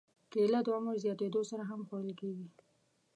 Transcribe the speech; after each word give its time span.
کېله 0.31 0.59
د 0.65 0.67
عمر 0.77 0.95
زیاتېدو 1.03 1.41
سره 1.51 1.63
هم 1.69 1.81
خوړل 1.87 2.11
کېږي. 2.21 2.47